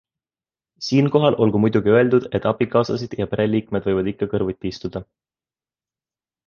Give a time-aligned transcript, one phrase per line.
[0.85, 5.07] Siinkohal olgu muidugi öeldud, et abikaasasid ja pereliikmed võivad ikka kõrvuti istuda.